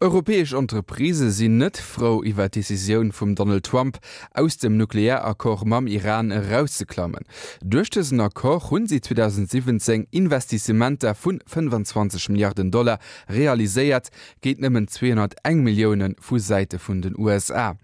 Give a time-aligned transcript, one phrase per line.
[0.00, 3.98] Europäesch Entreprise sinn net Frau iwwer Deciioun vum Donald Trump
[4.32, 7.24] aus dem Nuklearakkor mam Iran herauszuklammen.
[7.64, 16.14] Duchtessen Akkor hunn sie 2017 Investissementer vun 25 Milliarden Dollar realiséiert, geht nëmmen 201 Millionen
[16.20, 17.74] Fuseite vun den USA.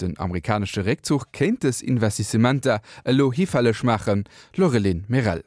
[0.00, 5.42] Den amerikanische Rezug kennt es Investissementer elo hifallech machen, Lorelin Merell.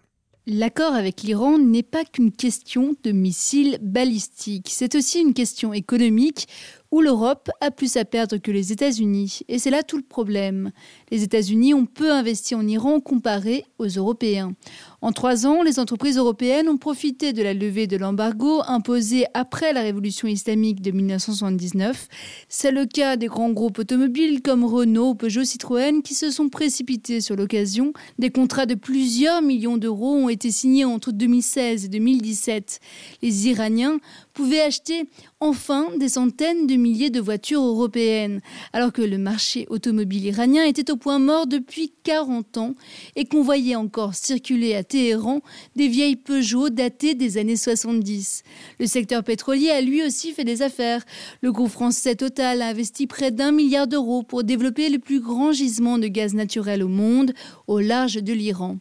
[0.49, 6.47] L'accord avec l'Iran n'est pas qu'une question de missiles balistiques, c'est aussi une question économique
[6.91, 9.39] où l'Europe a plus à perdre que les États-Unis.
[9.47, 10.71] Et c'est là tout le problème.
[11.11, 14.53] Les États-Unis ont peu investi en Iran comparé aux Européens.
[15.01, 19.73] En trois ans, les entreprises européennes ont profité de la levée de l'embargo imposé après
[19.73, 22.07] la révolution islamique de 1979.
[22.49, 27.21] C'est le cas des grands groupes automobiles comme Renault, Peugeot, Citroën qui se sont précipités
[27.21, 27.93] sur l'occasion.
[28.17, 32.79] Des contrats de plusieurs millions d'euros ont été signés entre 2016 et 2017.
[33.21, 33.99] Les Iraniens
[34.33, 38.41] pouvaient acheter enfin des centaines de milliers de voitures européennes,
[38.73, 42.75] alors que le marché automobile iranien était au point mort depuis 40 ans
[43.15, 45.41] et qu'on voyait encore circuler à Téhéran
[45.75, 48.43] des vieilles Peugeot datées des années 70.
[48.79, 51.03] Le secteur pétrolier a lui aussi fait des affaires.
[51.41, 55.51] Le groupe français Total a investi près d'un milliard d'euros pour développer le plus grand
[55.51, 57.33] gisement de gaz naturel au monde
[57.67, 58.77] au large de l'Iran.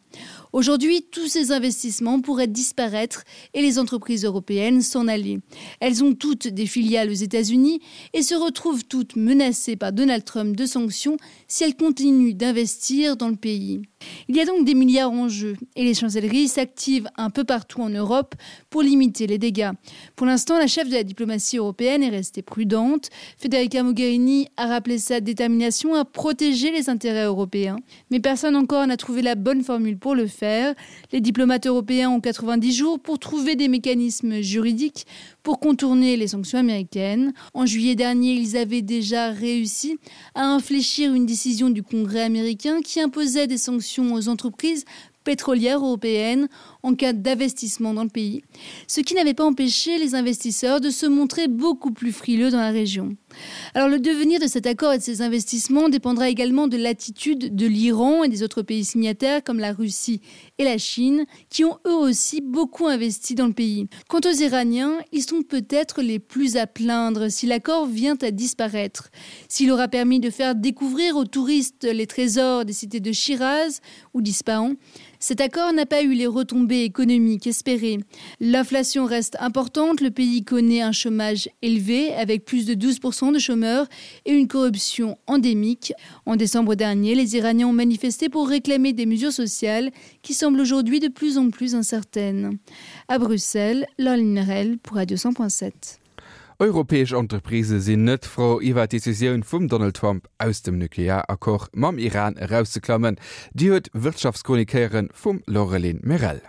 [0.52, 5.40] Aujourd'hui, tous ces investissements pourraient disparaître et les entreprises européennes s'en aller.
[5.80, 7.80] Elles ont toutes des filiales aux États-Unis
[8.12, 11.16] et se retrouvent toutes menacées par Donald Trump de sanctions
[11.48, 13.82] si elles continuent d'investir dans le pays.
[14.28, 17.80] Il y a donc des milliards en jeu et les chancelleries s'activent un peu partout
[17.80, 18.34] en Europe
[18.70, 19.70] pour limiter les dégâts.
[20.16, 23.08] Pour l'instant, la chef de la diplomatie européenne est restée prudente.
[23.38, 27.76] Federica Mogherini a rappelé sa détermination à protéger les intérêts européens,
[28.10, 30.74] mais personne encore n'a trouvé la bonne formule pour le faire.
[31.12, 35.06] Les diplomates européens ont 90 jours pour trouver des mécanismes juridiques
[35.42, 37.32] pour contourner les sanctions américaines.
[37.54, 39.98] En juillet dernier, ils avaient déjà réussi
[40.34, 44.84] à infléchir une décision du Congrès américain qui imposait des sanctions aux entreprises
[45.26, 46.48] pétrolières européennes
[46.84, 48.42] en cas d'investissement dans le pays,
[48.86, 52.70] ce qui n'avait pas empêché les investisseurs de se montrer beaucoup plus frileux dans la
[52.70, 53.16] région.
[53.74, 57.66] Alors le devenir de cet accord et de ces investissements dépendra également de l'attitude de
[57.66, 60.20] l'Iran et des autres pays signataires comme la Russie
[60.58, 63.88] et la Chine qui ont eux aussi beaucoup investi dans le pays.
[64.08, 69.10] Quant aux Iraniens, ils sont peut-être les plus à plaindre si l'accord vient à disparaître.
[69.48, 73.80] S'il aura permis de faire découvrir aux touristes les trésors des cités de Shiraz
[74.14, 74.74] ou d'Ispahan,
[75.18, 77.98] cet accord n'a pas eu les retombées économiques espérées.
[78.40, 83.86] L'inflation reste importante, le pays connaît un chômage élevé avec plus de 12% de chômeurs
[84.24, 85.92] et une corruption endémique.
[86.26, 89.90] En décembre dernier, les Iraniens ont manifesté pour réclamer des mesures sociales
[90.22, 92.58] qui semblent aujourd'hui de plus en plus incertaines.
[93.08, 95.98] À Bruxelles, Lorlinerel pour Radio 100.7.
[96.58, 102.36] Europäesch Entreprise sinn net fro iwwer Deciioun vum Donald Trump aus dem Nuklearakkor mam Iran
[102.36, 103.20] herauszuklammen,
[103.52, 106.40] Di huet Wirtschaftskronikéieren vum Lorelin Merell.